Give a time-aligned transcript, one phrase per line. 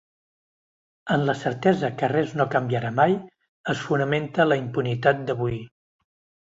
[1.15, 3.15] En la certesa que ‘res no canviarà mai’
[3.75, 5.63] es fonamenta la impunitat d’avui.